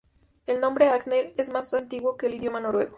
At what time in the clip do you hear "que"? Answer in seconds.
2.17-2.25